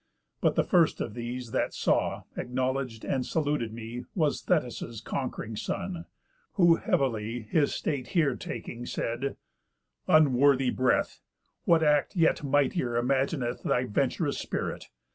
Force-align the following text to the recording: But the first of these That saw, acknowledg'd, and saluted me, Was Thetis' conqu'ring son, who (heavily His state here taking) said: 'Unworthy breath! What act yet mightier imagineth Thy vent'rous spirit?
But 0.41 0.55
the 0.55 0.63
first 0.63 0.99
of 0.99 1.13
these 1.13 1.51
That 1.51 1.75
saw, 1.75 2.23
acknowledg'd, 2.35 3.05
and 3.05 3.23
saluted 3.23 3.71
me, 3.71 4.05
Was 4.15 4.41
Thetis' 4.41 4.99
conqu'ring 4.99 5.55
son, 5.55 6.05
who 6.53 6.77
(heavily 6.77 7.43
His 7.51 7.75
state 7.75 8.07
here 8.07 8.35
taking) 8.35 8.87
said: 8.87 9.37
'Unworthy 10.07 10.71
breath! 10.71 11.21
What 11.65 11.83
act 11.83 12.15
yet 12.15 12.43
mightier 12.43 12.97
imagineth 12.99 13.61
Thy 13.61 13.83
vent'rous 13.85 14.39
spirit? 14.39 14.85